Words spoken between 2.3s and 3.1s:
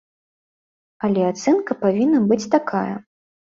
быць такая.